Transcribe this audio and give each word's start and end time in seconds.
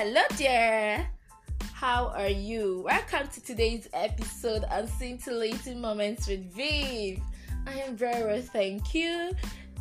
Hello 0.00 0.22
there. 0.36 1.10
How 1.72 2.12
are 2.14 2.28
you? 2.28 2.82
Welcome 2.84 3.26
to 3.34 3.40
today's 3.40 3.88
episode 3.92 4.62
on 4.70 4.86
Scintillating 4.86 5.80
Moments 5.80 6.28
with 6.28 6.52
Viv. 6.52 7.18
I 7.66 7.80
am 7.80 7.96
very 7.96 8.22
well, 8.22 8.40
thank 8.40 8.94
you, 8.94 9.32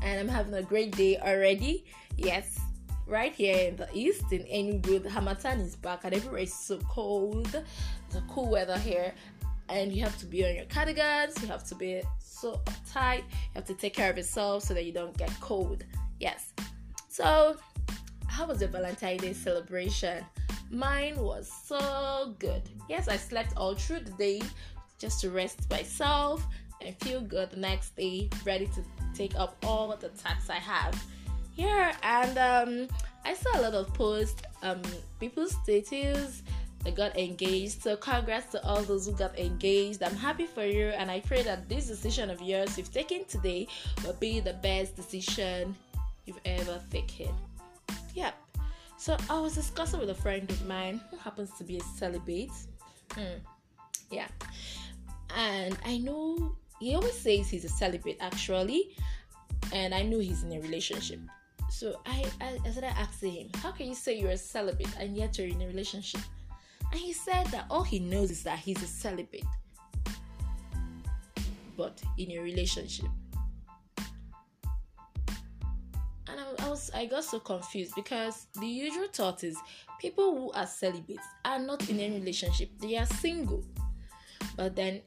and 0.01 0.19
I'm 0.19 0.27
having 0.27 0.55
a 0.55 0.63
great 0.63 0.97
day 0.97 1.19
already. 1.19 1.85
Yes, 2.17 2.59
right 3.05 3.31
here 3.31 3.67
in 3.67 3.75
the 3.75 3.87
east 3.93 4.23
in 4.31 4.41
Enugu, 4.45 5.03
the 5.03 5.09
Harmattan 5.11 5.59
is 5.59 5.75
back, 5.75 6.03
and 6.03 6.15
everywhere 6.15 6.41
is 6.41 6.51
so 6.51 6.79
cold. 6.89 7.51
The 8.09 8.23
cool 8.27 8.49
weather 8.49 8.79
here, 8.79 9.13
and 9.69 9.93
you 9.93 10.01
have 10.01 10.17
to 10.17 10.25
be 10.25 10.43
on 10.47 10.55
your 10.55 10.65
cardigans. 10.65 11.39
You 11.43 11.47
have 11.49 11.63
to 11.65 11.75
be 11.75 12.01
so 12.17 12.59
uptight. 12.65 13.19
You 13.19 13.53
have 13.53 13.65
to 13.65 13.75
take 13.75 13.93
care 13.93 14.09
of 14.09 14.17
yourself 14.17 14.63
so 14.63 14.73
that 14.73 14.83
you 14.83 14.93
don't 14.93 15.15
get 15.15 15.29
cold. 15.41 15.83
Yes. 16.19 16.53
So, 17.07 17.57
how 18.37 18.45
was 18.45 18.61
your 18.61 18.69
Valentine's 18.69 19.21
Day 19.21 19.33
celebration? 19.33 20.23
Mine 20.69 21.17
was 21.17 21.51
so 21.65 22.35
good. 22.37 22.61
Yes, 22.87 23.07
I 23.07 23.17
slept 23.17 23.53
all 23.57 23.73
through 23.73 24.01
the 24.01 24.11
day 24.11 24.43
just 24.99 25.21
to 25.21 25.31
rest 25.31 25.67
myself 25.71 26.45
and 26.85 26.95
feel 26.99 27.19
good 27.19 27.49
the 27.49 27.57
next 27.57 27.95
day, 27.95 28.29
ready 28.45 28.67
to 28.67 28.83
take 29.15 29.35
up 29.35 29.57
all 29.63 29.87
the 29.87 30.09
tasks 30.09 30.51
I 30.51 30.59
have. 30.59 31.03
Yeah, 31.55 31.95
and 32.03 32.37
um, 32.37 32.87
I 33.25 33.33
saw 33.33 33.59
a 33.59 33.61
lot 33.61 33.73
of 33.73 33.91
posts, 33.95 34.43
um, 34.61 34.83
people's 35.19 35.55
status 35.63 36.43
that 36.83 36.95
got 36.95 37.17
engaged. 37.17 37.81
So 37.81 37.97
congrats 37.97 38.51
to 38.51 38.63
all 38.63 38.83
those 38.83 39.07
who 39.07 39.13
got 39.13 39.39
engaged. 39.39 40.03
I'm 40.03 40.15
happy 40.15 40.45
for 40.45 40.63
you, 40.63 40.89
and 40.89 41.09
I 41.09 41.21
pray 41.21 41.41
that 41.41 41.67
this 41.67 41.87
decision 41.87 42.29
of 42.29 42.39
yours 42.39 42.77
you've 42.77 42.93
taken 42.93 43.25
today 43.25 43.67
will 44.05 44.13
be 44.13 44.41
the 44.41 44.53
best 44.53 44.95
decision 44.95 45.73
you've 46.27 46.39
ever 46.45 46.79
taken. 46.91 47.33
Yep. 48.17 48.33
So 48.97 49.15
I 49.29 49.39
was 49.39 49.53
discussing 49.53 49.99
with 49.99 50.09
a 50.09 50.15
friend 50.15 50.49
of 50.49 50.65
mine 50.65 50.99
who 51.11 51.17
happens 51.17 51.51
to 51.59 51.63
be 51.63 51.77
a 51.77 51.83
celibate. 51.99 52.49
Hmm. 53.11 53.37
Yeah. 54.09 54.27
And 55.35 55.77
I 55.85 55.99
know 55.99 56.55
he 56.79 56.95
always 56.95 57.13
says 57.13 57.47
he's 57.47 57.63
a 57.63 57.69
celibate 57.69 58.17
actually, 58.19 58.95
and 59.71 59.93
I 59.93 60.01
know 60.01 60.17
he's 60.17 60.41
in 60.41 60.51
a 60.51 60.59
relationship. 60.59 61.19
So 61.69 62.01
I, 62.07 62.25
I, 62.41 62.57
I 62.65 62.71
started 62.71 62.97
asking 62.97 63.33
him, 63.33 63.49
how 63.61 63.71
can 63.71 63.87
you 63.87 63.93
say 63.93 64.17
you're 64.17 64.31
a 64.31 64.37
celibate 64.37 64.89
and 64.99 65.15
yet 65.15 65.37
you're 65.37 65.47
in 65.47 65.61
a 65.61 65.67
relationship? 65.67 66.21
And 66.91 66.99
he 66.99 67.13
said 67.13 67.45
that 67.47 67.67
all 67.69 67.83
he 67.83 67.99
knows 67.99 68.31
is 68.31 68.41
that 68.43 68.57
he's 68.57 68.81
a 68.81 68.87
celibate, 68.87 69.45
but 71.77 72.01
in 72.17 72.31
a 72.31 72.39
relationship. 72.39 73.11
And 76.29 76.39
I, 76.39 76.69
was 76.69 76.91
I 76.93 77.05
got 77.05 77.23
so 77.23 77.39
confused 77.39 77.95
because 77.95 78.47
the 78.59 78.67
usual 78.67 79.07
thought 79.11 79.43
is 79.43 79.57
people 79.99 80.35
who 80.35 80.51
are 80.51 80.67
celibates 80.67 81.25
are 81.45 81.59
not 81.59 81.89
in 81.89 81.99
any 81.99 82.19
relationship; 82.19 82.69
they 82.79 82.97
are 82.97 83.05
single. 83.05 83.63
But 84.57 84.75
then 84.75 85.01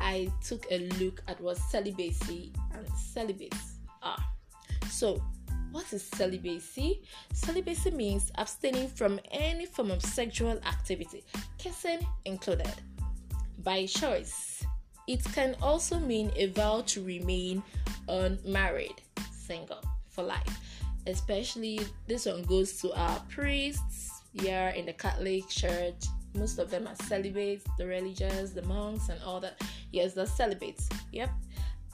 I 0.00 0.32
took 0.42 0.66
a 0.70 0.88
look 0.98 1.22
at 1.28 1.40
what 1.40 1.58
celibacy 1.58 2.52
and 2.72 2.86
celibates 2.96 3.78
are. 4.02 4.18
So, 4.88 5.22
what 5.70 5.92
is 5.92 6.02
celibacy? 6.02 7.02
Celibacy 7.34 7.90
means 7.90 8.32
abstaining 8.36 8.88
from 8.88 9.20
any 9.30 9.66
form 9.66 9.90
of 9.90 10.02
sexual 10.02 10.58
activity, 10.64 11.24
kissing 11.58 12.06
included, 12.24 12.72
by 13.58 13.84
choice. 13.84 14.64
It 15.06 15.22
can 15.34 15.56
also 15.60 15.98
mean 15.98 16.32
a 16.36 16.46
vow 16.46 16.82
to 16.86 17.04
remain 17.04 17.62
unmarried, 18.08 19.02
single 19.30 19.82
for 20.16 20.24
life. 20.24 20.58
Especially 21.06 21.78
this 22.08 22.26
one 22.26 22.42
goes 22.42 22.80
to 22.80 22.92
our 22.98 23.20
priests 23.28 24.22
here 24.32 24.72
in 24.74 24.86
the 24.86 24.92
Catholic 24.92 25.48
Church. 25.48 26.06
Most 26.34 26.58
of 26.58 26.70
them 26.70 26.88
are 26.88 26.96
celibates, 27.06 27.64
the 27.78 27.86
religious, 27.86 28.50
the 28.50 28.62
monks, 28.62 29.08
and 29.08 29.22
all 29.22 29.38
that. 29.40 29.62
Yes, 29.92 30.14
the 30.14 30.26
celibates. 30.26 30.88
Yep. 31.12 31.30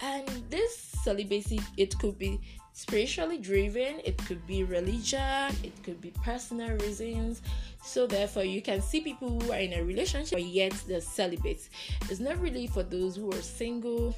And 0.01 0.27
this 0.49 0.77
celibacy, 1.05 1.61
it 1.77 1.97
could 1.99 2.19
be 2.19 2.41
spiritually 2.73 3.39
driven, 3.39 4.01
it 4.05 4.17
could 4.19 4.45
be 4.47 4.65
religion, 4.65 5.55
it 5.63 5.81
could 5.85 6.01
be 6.01 6.11
personal 6.25 6.77
reasons. 6.79 7.43
So 7.85 8.07
therefore, 8.07 8.45
you 8.45 8.63
can 8.63 8.81
see 8.81 9.01
people 9.01 9.39
who 9.39 9.53
are 9.53 9.59
in 9.59 9.75
a 9.75 9.85
relationship 9.85 10.33
but 10.33 10.45
yet 10.45 10.73
they're 10.89 11.01
celibates. 11.01 11.69
It's 12.09 12.21
not 12.21 12.41
really 12.41 12.67
for 12.67 12.83
those 12.83 13.15
who 13.17 13.31
are 13.31 13.43
single 13.43 14.15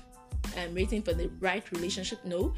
and 0.57 0.75
waiting 0.75 1.03
for 1.03 1.15
the 1.15 1.31
right 1.41 1.65
relationship. 1.73 2.25
No, 2.25 2.55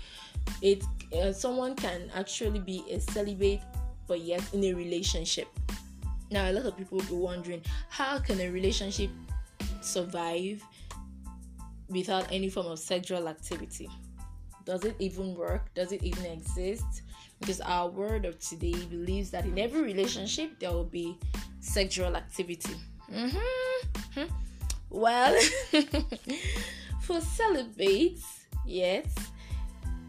it 0.62 0.82
uh, 1.16 1.32
someone 1.32 1.74
can 1.76 2.10
actually 2.14 2.60
be 2.60 2.84
a 2.90 3.00
celibate 3.00 3.60
but 4.06 4.20
yet 4.20 4.42
in 4.52 4.64
a 4.64 4.74
relationship. 4.74 5.48
Now, 6.30 6.50
a 6.50 6.52
lot 6.52 6.66
of 6.66 6.76
people 6.76 6.98
will 6.98 7.06
be 7.06 7.14
wondering 7.14 7.62
how 7.88 8.18
can 8.18 8.40
a 8.40 8.48
relationship 8.50 9.10
survive 9.80 10.62
without 11.88 12.30
any 12.32 12.48
form 12.48 12.66
of 12.66 12.78
sexual 12.78 13.28
activity? 13.28 13.88
Does 14.64 14.84
it 14.84 14.96
even 14.98 15.34
work? 15.34 15.72
Does 15.74 15.92
it 15.92 16.02
even 16.02 16.26
exist? 16.26 17.02
Because 17.38 17.60
our 17.60 17.88
world 17.88 18.24
of 18.24 18.38
today 18.40 18.74
believes 18.90 19.30
that 19.30 19.44
in 19.44 19.58
every 19.58 19.82
relationship 19.82 20.58
there 20.58 20.72
will 20.72 20.84
be 20.84 21.16
sexual 21.60 22.16
activity. 22.16 22.74
Mm-hmm. 23.12 24.24
Well, 24.90 25.38
for 27.06 27.20
celibates, 27.20 28.46
yes, 28.66 29.06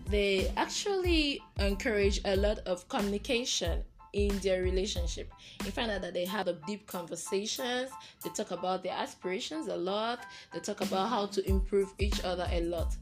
they 0.09 0.52
actually 0.58 1.40
encourage 1.59 2.19
a 2.25 2.35
lot 2.35 2.58
of 2.66 2.90
communication 2.90 3.84
in 4.13 4.35
their 4.40 4.63
relationship. 4.63 5.31
You 5.63 5.69
find 5.69 5.91
out 5.91 6.02
that 6.02 6.16
they 6.16 6.25
have 6.25 6.50
deep 6.66 6.88
conversations, 6.88 7.91
they 8.24 8.31
talk 8.31 8.50
about 8.50 8.81
their 8.81 8.94
aspirations 8.94 9.68
a 9.68 9.78
lot, 9.78 10.25
they 10.52 10.59
talk 10.59 10.81
about 10.81 11.09
how 11.09 11.28
to 11.28 11.47
improve 11.47 11.94
each 12.00 12.24
other 12.24 12.47
a 12.52 12.62
lot. 12.62 12.96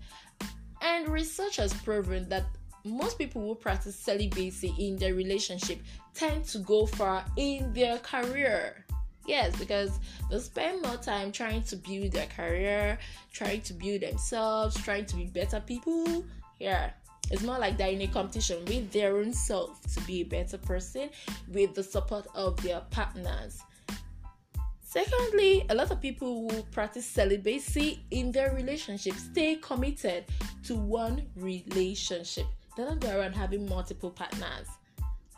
And 0.81 1.07
research 1.07 1.55
has 1.55 1.73
proven 1.73 2.27
that 2.27 2.47
most 2.83 3.17
people 3.17 3.41
who 3.47 3.55
practice 3.55 3.95
celibacy 3.95 4.75
in 4.77 4.97
their 4.97 5.13
relationship 5.13 5.79
tend 6.13 6.43
to 6.45 6.59
go 6.59 6.85
far 6.85 7.23
in 7.37 7.71
their 7.73 7.97
career. 7.99 8.85
Yes, 9.27 9.55
because 9.55 9.99
they 10.29 10.39
spend 10.39 10.83
more 10.83 10.97
time 10.97 11.31
trying 11.31 11.63
to 11.63 11.75
build 11.75 12.11
their 12.11 12.27
career, 12.27 12.99
trying 13.33 13.61
to 13.61 13.73
build 13.73 14.01
themselves, 14.01 14.75
trying 14.83 15.05
to 15.07 15.15
be 15.15 15.25
better 15.25 15.59
people. 15.59 16.23
Yeah, 16.59 16.91
it's 17.31 17.41
more 17.41 17.57
like 17.57 17.77
they're 17.77 17.89
in 17.89 18.01
a 18.01 18.07
competition 18.07 18.63
with 18.65 18.91
their 18.91 19.17
own 19.17 19.33
self 19.33 19.81
to 19.93 20.01
be 20.01 20.21
a 20.21 20.25
better 20.25 20.57
person 20.57 21.09
with 21.51 21.73
the 21.73 21.83
support 21.83 22.27
of 22.35 22.61
their 22.61 22.81
partners. 22.91 23.61
Secondly, 24.81 25.65
a 25.69 25.75
lot 25.75 25.91
of 25.91 25.99
people 25.99 26.49
who 26.49 26.61
practice 26.71 27.05
celibacy 27.05 28.05
in 28.11 28.31
their 28.31 28.53
relationship 28.53 29.13
stay 29.15 29.55
committed 29.55 30.23
to 30.63 30.75
one 30.75 31.23
relationship. 31.35 32.45
They 32.77 32.83
don't 32.83 33.01
go 33.01 33.19
around 33.19 33.33
having 33.33 33.67
multiple 33.67 34.11
partners. 34.11 34.67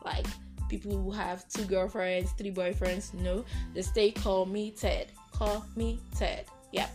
Like 0.05 0.27
people 0.69 0.91
who 0.91 1.11
have 1.11 1.47
two 1.49 1.63
girlfriends, 1.65 2.31
three 2.31 2.51
boyfriends. 2.51 3.13
No, 3.13 3.45
they 3.73 3.81
stay 3.81 4.11
call 4.11 4.45
me 4.45 4.71
Ted. 4.71 5.11
Call 5.31 5.65
me 5.75 5.99
Ted. 6.15 6.45
Yeah. 6.71 6.87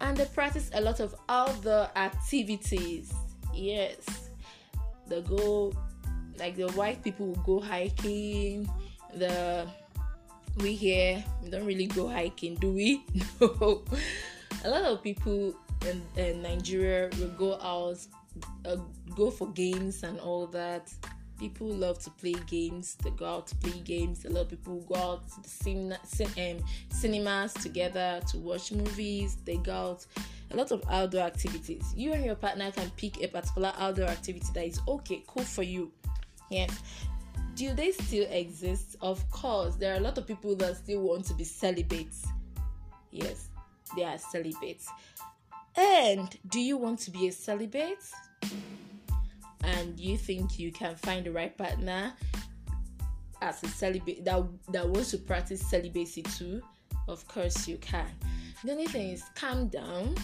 And 0.00 0.16
they 0.16 0.26
practice 0.26 0.70
a 0.74 0.80
lot 0.80 1.00
of 1.00 1.14
other 1.28 1.90
activities. 1.96 3.12
Yes. 3.54 4.28
They 5.08 5.22
go 5.22 5.72
like 6.38 6.56
the 6.56 6.68
white 6.72 7.02
people 7.02 7.32
go 7.46 7.60
hiking, 7.60 8.68
the 9.14 9.66
we 10.58 10.74
here 10.74 11.22
we 11.42 11.50
don't 11.50 11.66
really 11.66 11.86
go 11.86 12.08
hiking, 12.08 12.54
do 12.56 12.72
we? 12.72 13.04
No. 13.40 13.82
A 14.64 14.70
lot 14.70 14.82
of 14.82 15.02
people 15.02 15.54
in, 15.86 16.02
in 16.16 16.42
Nigeria 16.42 17.10
will 17.18 17.28
go 17.30 17.54
out, 17.60 17.98
uh, 18.64 18.76
go 19.14 19.30
for 19.30 19.48
games 19.48 20.02
and 20.02 20.18
all 20.20 20.46
that. 20.48 20.92
People 21.38 21.68
love 21.68 21.98
to 22.00 22.10
play 22.10 22.34
games. 22.46 22.96
They 23.02 23.10
go 23.10 23.26
out 23.26 23.46
to 23.48 23.56
play 23.56 23.78
games. 23.80 24.24
A 24.24 24.30
lot 24.30 24.42
of 24.42 24.50
people 24.50 24.80
go 24.80 24.94
out 24.94 25.28
to 25.28 25.42
the 25.42 25.48
cin- 25.48 25.98
cin- 26.04 26.56
um, 26.58 26.64
cinemas 26.90 27.52
together 27.54 28.20
to 28.28 28.38
watch 28.38 28.72
movies. 28.72 29.36
They 29.44 29.56
go 29.56 29.72
out. 29.72 30.06
A 30.52 30.56
lot 30.56 30.70
of 30.70 30.82
outdoor 30.90 31.22
activities. 31.22 31.92
You 31.96 32.12
and 32.12 32.24
your 32.24 32.36
partner 32.36 32.70
can 32.70 32.90
pick 32.96 33.22
a 33.22 33.28
particular 33.28 33.72
outdoor 33.78 34.06
activity 34.06 34.46
that 34.54 34.66
is 34.66 34.80
okay, 34.86 35.22
cool 35.26 35.44
for 35.44 35.62
you. 35.62 35.92
Yes 36.50 36.80
do 37.56 37.72
they 37.72 37.90
still 37.90 38.26
exist? 38.30 38.96
Of 39.00 39.28
course, 39.30 39.76
there 39.76 39.94
are 39.94 39.96
a 39.96 40.00
lot 40.00 40.18
of 40.18 40.26
people 40.26 40.54
that 40.56 40.76
still 40.76 41.00
want 41.00 41.24
to 41.26 41.34
be 41.34 41.42
celibates. 41.42 42.26
Yes, 43.10 43.48
they 43.96 44.04
are 44.04 44.18
celibates. 44.18 44.88
And 45.74 46.36
do 46.48 46.60
you 46.60 46.76
want 46.76 47.00
to 47.00 47.10
be 47.10 47.28
a 47.28 47.32
celibate? 47.32 48.04
And 49.66 49.98
you 49.98 50.16
think 50.16 50.58
you 50.58 50.72
can 50.72 50.96
find 50.96 51.26
the 51.26 51.32
right 51.32 51.56
partner 51.56 52.14
as 53.42 53.62
a 53.62 53.68
celibate 53.68 54.24
that, 54.24 54.42
that 54.68 54.88
wants 54.88 55.10
to 55.10 55.18
practice 55.18 55.60
celibacy 55.60 56.22
too? 56.22 56.62
Of 57.08 57.26
course, 57.28 57.68
you 57.68 57.76
can. 57.78 58.08
The 58.64 58.72
only 58.72 58.86
thing 58.86 59.10
is 59.10 59.24
calm 59.34 59.68
down, 59.68 60.14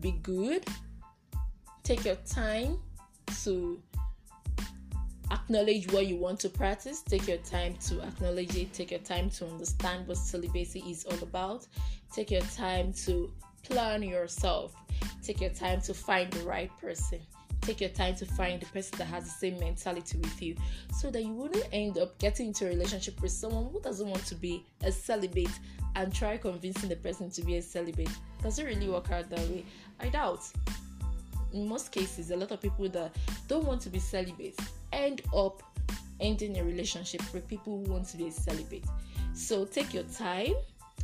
be 0.00 0.12
good, 0.22 0.64
take 1.82 2.04
your 2.04 2.16
time 2.16 2.78
to 3.42 3.80
acknowledge 5.30 5.90
what 5.92 6.06
you 6.06 6.16
want 6.16 6.40
to 6.40 6.48
practice. 6.48 7.02
Take 7.02 7.28
your 7.28 7.38
time 7.38 7.74
to 7.88 8.00
acknowledge 8.02 8.56
it. 8.56 8.72
Take 8.72 8.90
your 8.90 9.00
time 9.00 9.30
to 9.30 9.46
understand 9.46 10.06
what 10.06 10.16
celibacy 10.16 10.80
is 10.88 11.04
all 11.04 11.22
about. 11.22 11.66
Take 12.12 12.30
your 12.30 12.42
time 12.42 12.92
to 13.04 13.32
plan 13.62 14.02
yourself. 14.02 14.74
Take 15.22 15.40
your 15.40 15.50
time 15.50 15.80
to 15.82 15.94
find 15.94 16.32
the 16.32 16.44
right 16.44 16.70
person. 16.80 17.20
Take 17.66 17.80
your 17.80 17.90
time 17.90 18.14
to 18.14 18.26
find 18.26 18.60
the 18.60 18.66
person 18.66 18.96
that 18.98 19.06
has 19.06 19.24
the 19.24 19.30
same 19.30 19.58
mentality 19.58 20.18
with 20.18 20.40
you 20.40 20.54
so 20.96 21.10
that 21.10 21.24
you 21.24 21.32
wouldn't 21.32 21.66
end 21.72 21.98
up 21.98 22.16
getting 22.18 22.46
into 22.48 22.64
a 22.64 22.68
relationship 22.68 23.20
with 23.20 23.32
someone 23.32 23.68
who 23.72 23.80
doesn't 23.80 24.08
want 24.08 24.24
to 24.26 24.36
be 24.36 24.64
a 24.84 24.92
celibate 24.92 25.50
and 25.96 26.14
try 26.14 26.36
convincing 26.36 26.88
the 26.88 26.94
person 26.94 27.28
to 27.28 27.42
be 27.42 27.56
a 27.56 27.62
celibate. 27.62 28.08
Does 28.40 28.60
it 28.60 28.66
really 28.66 28.88
work 28.88 29.10
out 29.10 29.28
that 29.30 29.40
way? 29.40 29.64
I 29.98 30.10
doubt. 30.10 30.44
In 31.52 31.66
most 31.66 31.90
cases, 31.90 32.30
a 32.30 32.36
lot 32.36 32.52
of 32.52 32.62
people 32.62 32.88
that 32.90 33.16
don't 33.48 33.64
want 33.64 33.80
to 33.80 33.90
be 33.90 33.98
celibate 33.98 34.56
end 34.92 35.22
up 35.34 35.60
ending 36.20 36.56
a 36.58 36.62
relationship 36.62 37.20
with 37.34 37.48
people 37.48 37.82
who 37.84 37.92
want 37.92 38.06
to 38.10 38.16
be 38.16 38.28
a 38.28 38.30
celibate. 38.30 38.84
So 39.34 39.64
take 39.64 39.92
your 39.92 40.04
time. 40.04 40.54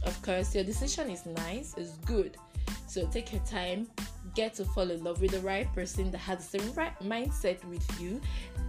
Of 0.05 0.23
course, 0.23 0.55
your 0.55 0.63
decision 0.63 1.11
is 1.11 1.27
nice, 1.27 1.75
it's 1.77 1.97
good. 2.07 2.37
So 2.93 3.07
take 3.07 3.33
your 3.33 3.41
time, 3.47 3.89
get 4.35 4.53
to 4.57 4.67
fall 4.67 4.91
in 4.91 5.03
love 5.03 5.23
with 5.23 5.31
the 5.31 5.41
right 5.41 5.73
person 5.73 6.11
that 6.11 6.19
has 6.19 6.49
the 6.51 6.59
right 6.77 6.93
mindset 7.01 7.65
with 7.65 7.83
you, 7.99 8.21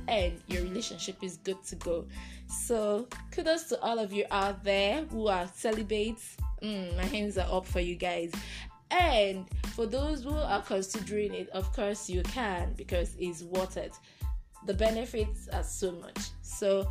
and 0.07 0.39
your 0.47 0.63
relationship 0.63 1.21
is 1.21 1.35
good 1.35 1.61
to 1.65 1.75
go. 1.75 2.05
So 2.47 3.09
kudos 3.31 3.65
to 3.65 3.81
all 3.81 3.99
of 3.99 4.13
you 4.13 4.23
out 4.31 4.63
there 4.63 5.03
who 5.11 5.27
are 5.27 5.45
celibates. 5.53 6.37
Mm, 6.61 6.95
my 6.95 7.03
hands 7.03 7.37
are 7.37 7.51
up 7.51 7.67
for 7.67 7.81
you 7.81 7.95
guys. 7.95 8.31
And 8.91 9.45
for 9.75 9.87
those 9.87 10.23
who 10.23 10.37
are 10.37 10.61
considering 10.61 11.33
it, 11.33 11.49
of 11.49 11.73
course 11.73 12.09
you 12.09 12.23
can 12.23 12.75
because 12.77 13.17
it's 13.19 13.43
worth 13.43 13.75
it 13.75 13.93
the 14.65 14.73
benefits 14.73 15.49
are 15.49 15.63
so 15.63 15.91
much. 15.91 16.29
So, 16.43 16.87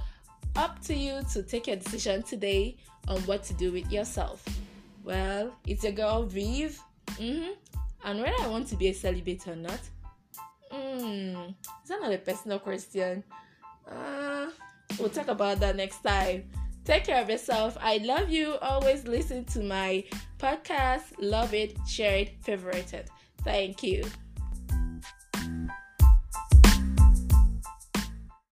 up 0.57 0.83
to 0.83 0.95
you 0.95 1.23
to 1.33 1.43
take 1.43 1.67
your 1.67 1.77
decision 1.77 2.23
today 2.25 2.77
on 3.09 3.23
what 3.23 3.43
to 3.45 3.55
do 3.55 3.73
with 3.73 3.91
yourself. 3.91 4.45
Well, 5.03 5.57
it's 5.67 5.83
your 5.83 5.93
girl 5.93 6.25
Viv. 6.25 6.79
Mm-hmm. 7.19 7.53
And 8.05 8.21
whether 8.21 8.43
I 8.43 8.49
want 8.49 8.69
to 8.69 8.77
be 8.77 8.89
a 8.89 8.93
celibate 8.95 9.47
or 9.47 9.57
not, 9.57 9.81
mm, 10.73 11.49
is 11.49 11.89
that 11.89 12.01
not 12.01 12.13
a 12.13 12.19
personal 12.19 12.59
question? 12.59 13.23
Uh, 13.89 14.49
we'll 14.99 15.09
talk 15.09 15.29
about 15.29 15.61
that 15.61 15.77
next 15.77 16.03
time. 16.03 16.45
Take 16.85 17.05
care 17.05 17.23
of 17.23 17.31
yourself. 17.31 17.77
I 17.81 17.99
love 17.99 18.31
you. 18.31 18.57
Always 18.57 19.07
listen 19.07 19.45
to 19.47 19.61
my 19.61 20.05
podcast. 20.39 21.13
Love 21.21 21.55
it, 21.55 21.77
share 21.87 22.17
it, 22.17 22.43
favorite 22.43 22.93
it. 22.93 23.09
Thank 23.45 23.83
you. 23.83 24.05